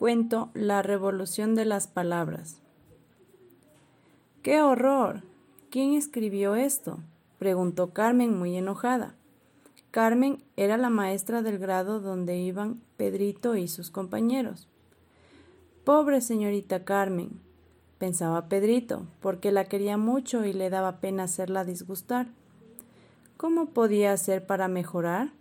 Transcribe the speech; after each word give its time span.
Cuento 0.00 0.48
La 0.54 0.80
revolución 0.80 1.54
de 1.54 1.66
las 1.66 1.86
palabras. 1.86 2.62
¡Qué 4.42 4.62
horror! 4.62 5.20
¿Quién 5.68 5.92
escribió 5.92 6.54
esto? 6.54 7.00
preguntó 7.38 7.90
Carmen 7.90 8.38
muy 8.38 8.56
enojada. 8.56 9.14
Carmen 9.90 10.42
era 10.56 10.78
la 10.78 10.88
maestra 10.88 11.42
del 11.42 11.58
grado 11.58 12.00
donde 12.00 12.38
iban 12.38 12.80
Pedrito 12.96 13.56
y 13.56 13.68
sus 13.68 13.90
compañeros. 13.90 14.68
Pobre 15.84 16.22
señorita 16.22 16.82
Carmen, 16.86 17.38
pensaba 17.98 18.48
Pedrito, 18.48 19.06
porque 19.20 19.52
la 19.52 19.66
quería 19.66 19.98
mucho 19.98 20.46
y 20.46 20.54
le 20.54 20.70
daba 20.70 21.00
pena 21.00 21.24
hacerla 21.24 21.66
disgustar. 21.66 22.28
¿Cómo 23.36 23.66
podía 23.66 24.14
hacer 24.14 24.46
para 24.46 24.66
mejorar? 24.66 25.34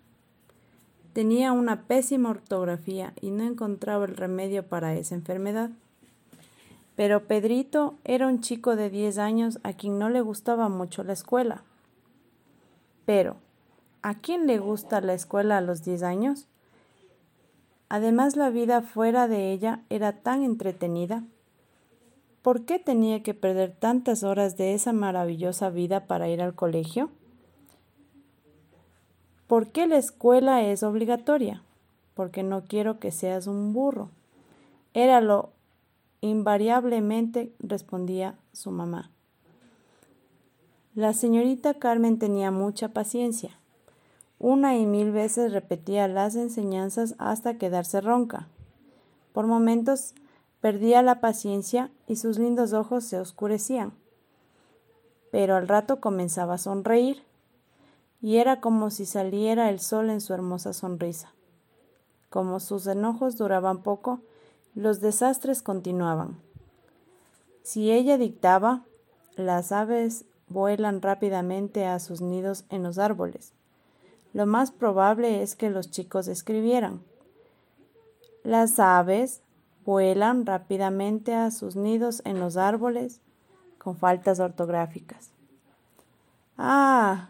Tenía 1.20 1.52
una 1.52 1.82
pésima 1.82 2.30
ortografía 2.30 3.12
y 3.20 3.32
no 3.32 3.44
encontraba 3.44 4.06
el 4.06 4.16
remedio 4.16 4.66
para 4.66 4.96
esa 4.96 5.16
enfermedad. 5.16 5.70
Pero 6.96 7.28
Pedrito 7.28 7.96
era 8.06 8.26
un 8.26 8.40
chico 8.40 8.78
de 8.78 8.90
diez 8.90 9.18
años 9.18 9.60
a 9.64 9.74
quien 9.74 10.00
no 10.00 10.10
le 10.10 10.22
gustaba 10.22 10.70
mucho 10.70 11.04
la 11.04 11.12
escuela. 11.12 11.64
Pero, 13.06 13.36
¿a 14.02 14.16
quién 14.16 14.48
le 14.48 14.60
gusta 14.60 15.02
la 15.02 15.14
escuela 15.14 15.58
a 15.58 15.62
los 15.62 15.84
diez 15.84 16.04
años? 16.04 16.48
Además, 17.90 18.38
la 18.38 18.50
vida 18.50 18.82
fuera 18.82 19.28
de 19.28 19.52
ella 19.52 19.82
era 19.90 20.14
tan 20.22 20.42
entretenida. 20.42 21.26
¿Por 22.42 22.64
qué 22.64 22.80
tenía 22.80 23.24
que 23.24 23.34
perder 23.34 23.76
tantas 23.78 24.24
horas 24.24 24.56
de 24.56 24.74
esa 24.74 24.94
maravillosa 24.94 25.70
vida 25.70 26.08
para 26.08 26.30
ir 26.30 26.42
al 26.42 26.56
colegio? 26.56 27.10
¿Por 29.50 29.70
qué 29.70 29.88
la 29.88 29.98
escuela 29.98 30.62
es 30.64 30.84
obligatoria? 30.84 31.64
Porque 32.14 32.44
no 32.44 32.66
quiero 32.66 33.00
que 33.00 33.12
seas 33.12 33.48
un 33.48 33.74
burro. 33.74 34.12
Era 34.94 35.22
lo 35.22 35.50
invariablemente 36.22 37.52
respondía 37.58 38.36
su 38.54 38.70
mamá. 38.70 39.10
La 40.94 41.14
señorita 41.14 41.74
Carmen 41.74 42.20
tenía 42.20 42.52
mucha 42.52 42.90
paciencia. 42.90 43.58
Una 44.38 44.78
y 44.78 44.86
mil 44.86 45.12
veces 45.12 45.52
repetía 45.52 46.08
las 46.08 46.36
enseñanzas 46.36 47.16
hasta 47.18 47.58
quedarse 47.58 48.02
ronca. 48.02 48.50
Por 49.34 49.48
momentos 49.48 50.14
perdía 50.62 51.02
la 51.02 51.22
paciencia 51.22 51.90
y 52.06 52.18
sus 52.18 52.38
lindos 52.38 52.74
ojos 52.74 53.04
se 53.04 53.20
oscurecían. 53.20 53.94
Pero 55.32 55.56
al 55.56 55.68
rato 55.68 56.00
comenzaba 56.00 56.54
a 56.54 56.60
sonreír 56.60 57.24
y 58.22 58.38
era 58.38 58.60
como 58.60 58.90
si 58.90 59.06
saliera 59.06 59.70
el 59.70 59.80
sol 59.80 60.10
en 60.10 60.22
su 60.22 60.34
hermosa 60.34 60.74
sonrisa. 60.74 61.34
Como 62.30 62.60
sus 62.60 62.86
enojos 62.88 63.38
duraban 63.38 63.82
poco, 63.82 64.22
los 64.76 65.00
desastres 65.00 65.62
continuaban. 65.62 66.38
Si 67.64 67.92
ella 67.92 68.18
dictaba, 68.18 68.84
las 69.36 69.72
aves 69.72 70.26
vuelan 70.48 71.02
rápidamente 71.02 71.86
a 71.86 72.00
sus 72.00 72.22
nidos 72.22 72.66
en 72.70 72.84
los 72.84 72.98
árboles. 72.98 73.54
Lo 74.34 74.46
más 74.46 74.72
probable 74.72 75.42
es 75.42 75.56
que 75.56 75.70
los 75.70 75.90
chicos 75.90 76.28
escribieran. 76.28 77.02
Las 78.44 78.80
aves 78.80 79.42
vuelan 79.86 80.46
rápidamente 80.46 81.34
a 81.34 81.52
sus 81.52 81.76
nidos 81.76 82.22
en 82.26 82.40
los 82.40 82.58
árboles 82.58 83.22
con 83.78 83.96
faltas 83.96 84.40
ortográficas. 84.40 85.32
Ah, 86.58 87.30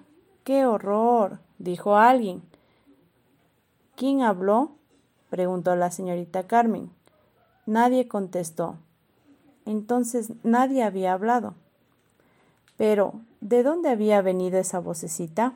¡Qué 0.50 0.66
horror! 0.66 1.38
dijo 1.60 1.96
alguien. 1.96 2.42
¿Quién 3.96 4.24
habló? 4.24 4.72
preguntó 5.30 5.76
la 5.76 5.92
señorita 5.92 6.48
Carmen. 6.48 6.90
Nadie 7.68 8.08
contestó. 8.08 8.78
Entonces 9.68 10.34
nadie 10.42 10.84
había 10.84 11.14
hablado. 11.14 11.54
Pero, 12.78 13.22
¿de 13.42 13.62
dónde 13.62 13.90
había 13.90 14.24
venido 14.24 14.58
esa 14.58 14.80
vocecita? 14.80 15.54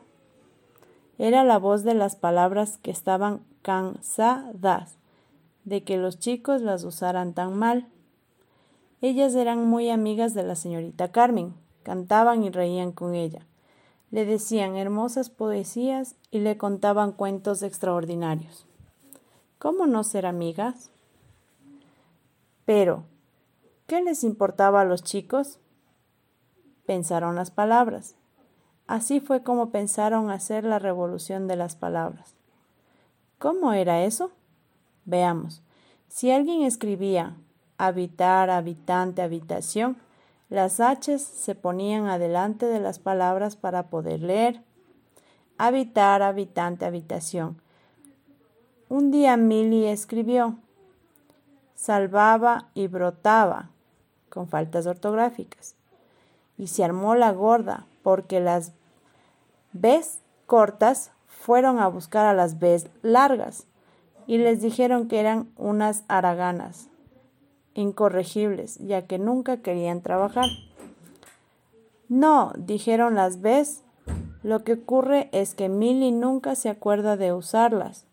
Era 1.18 1.42
la 1.42 1.58
voz 1.58 1.82
de 1.82 1.94
las 1.94 2.14
palabras 2.14 2.78
que 2.80 2.92
estaban 2.92 3.40
cansadas 3.62 4.94
de 5.64 5.82
que 5.82 5.96
los 5.96 6.20
chicos 6.20 6.62
las 6.62 6.84
usaran 6.84 7.34
tan 7.34 7.58
mal. 7.58 7.88
Ellas 9.00 9.34
eran 9.34 9.66
muy 9.66 9.90
amigas 9.90 10.34
de 10.34 10.44
la 10.44 10.54
señorita 10.54 11.10
Carmen, 11.10 11.52
cantaban 11.82 12.44
y 12.44 12.50
reían 12.50 12.92
con 12.92 13.16
ella 13.16 13.44
le 14.14 14.24
decían 14.24 14.76
hermosas 14.76 15.28
poesías 15.28 16.14
y 16.30 16.38
le 16.38 16.56
contaban 16.56 17.10
cuentos 17.10 17.64
extraordinarios. 17.64 18.64
¿Cómo 19.58 19.88
no 19.88 20.04
ser 20.04 20.24
amigas? 20.24 20.92
Pero, 22.64 23.02
¿qué 23.88 24.00
les 24.02 24.22
importaba 24.22 24.82
a 24.82 24.84
los 24.84 25.02
chicos? 25.02 25.58
Pensaron 26.86 27.34
las 27.34 27.50
palabras. 27.50 28.14
Así 28.86 29.18
fue 29.18 29.42
como 29.42 29.70
pensaron 29.70 30.30
hacer 30.30 30.62
la 30.62 30.78
revolución 30.78 31.48
de 31.48 31.56
las 31.56 31.74
palabras. 31.74 32.36
¿Cómo 33.40 33.72
era 33.72 34.04
eso? 34.04 34.30
Veamos. 35.06 35.60
Si 36.06 36.30
alguien 36.30 36.62
escribía 36.62 37.34
habitar, 37.78 38.48
habitante, 38.50 39.22
habitación, 39.22 39.96
las 40.48 40.80
H 40.80 41.18
se 41.18 41.54
ponían 41.54 42.06
adelante 42.06 42.66
de 42.66 42.80
las 42.80 42.98
palabras 42.98 43.56
para 43.56 43.84
poder 43.84 44.20
leer. 44.20 44.62
Habitar, 45.58 46.22
habitante, 46.22 46.84
habitación. 46.84 47.60
Un 48.88 49.10
día 49.10 49.36
Milly 49.36 49.86
escribió 49.86 50.58
salvaba 51.74 52.70
y 52.74 52.86
brotaba 52.86 53.70
con 54.28 54.48
faltas 54.48 54.86
ortográficas. 54.86 55.74
Y 56.56 56.68
se 56.68 56.84
armó 56.84 57.14
la 57.14 57.32
gorda 57.32 57.86
porque 58.02 58.40
las 58.40 58.72
Bs 59.72 60.20
cortas 60.46 61.10
fueron 61.26 61.78
a 61.78 61.88
buscar 61.88 62.26
a 62.26 62.34
las 62.34 62.58
Bs 62.58 62.88
largas 63.02 63.66
y 64.26 64.38
les 64.38 64.62
dijeron 64.62 65.08
que 65.08 65.20
eran 65.20 65.50
unas 65.56 66.04
haraganas 66.08 66.88
incorregibles, 67.74 68.78
ya 68.78 69.06
que 69.06 69.18
nunca 69.18 69.58
querían 69.58 70.00
trabajar. 70.00 70.46
No, 72.08 72.52
dijeron 72.56 73.14
las 73.14 73.40
Bs, 73.40 73.82
lo 74.42 74.62
que 74.62 74.74
ocurre 74.74 75.28
es 75.32 75.54
que 75.54 75.68
Milly 75.68 76.12
nunca 76.12 76.54
se 76.54 76.68
acuerda 76.68 77.16
de 77.16 77.32
usarlas, 77.32 78.04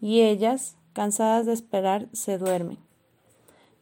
y 0.00 0.22
ellas, 0.22 0.76
cansadas 0.92 1.46
de 1.46 1.52
esperar, 1.52 2.08
se 2.12 2.38
duermen. 2.38 2.78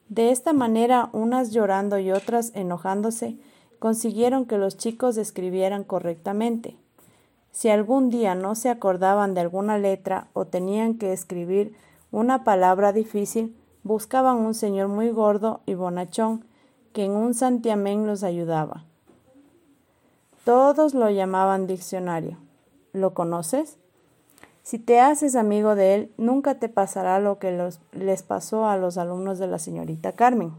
De 0.08 0.30
esta 0.30 0.52
manera, 0.52 1.08
unas 1.12 1.52
llorando 1.52 1.98
y 1.98 2.10
otras 2.10 2.52
enojándose, 2.54 3.36
consiguieron 3.78 4.46
que 4.46 4.58
los 4.58 4.76
chicos 4.76 5.16
escribieran 5.16 5.84
correctamente. 5.84 6.76
Si 7.52 7.68
algún 7.68 8.10
día 8.10 8.34
no 8.34 8.54
se 8.54 8.68
acordaban 8.68 9.34
de 9.34 9.40
alguna 9.40 9.78
letra 9.78 10.28
o 10.32 10.46
tenían 10.46 10.98
que 10.98 11.12
escribir 11.12 11.76
una 12.10 12.44
palabra 12.44 12.92
difícil, 12.92 13.56
buscaban 13.84 14.38
un 14.38 14.54
señor 14.54 14.88
muy 14.88 15.10
gordo 15.10 15.60
y 15.66 15.74
bonachón 15.74 16.44
que 16.92 17.04
en 17.04 17.12
un 17.12 17.34
santiamén 17.34 18.06
los 18.06 18.22
ayudaba. 18.22 18.84
Todos 20.44 20.94
lo 20.94 21.08
llamaban 21.10 21.66
diccionario. 21.66 22.38
¿Lo 22.92 23.14
conoces? 23.14 23.78
Si 24.62 24.78
te 24.78 25.00
haces 25.00 25.36
amigo 25.36 25.74
de 25.74 25.94
él, 25.94 26.12
nunca 26.16 26.58
te 26.58 26.68
pasará 26.68 27.18
lo 27.18 27.38
que 27.38 27.70
les 27.92 28.22
pasó 28.22 28.66
a 28.66 28.76
los 28.76 28.96
alumnos 28.96 29.38
de 29.38 29.46
la 29.46 29.58
señorita 29.58 30.12
Carmen. 30.12 30.52